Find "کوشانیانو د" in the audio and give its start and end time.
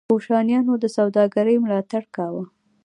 0.09-0.85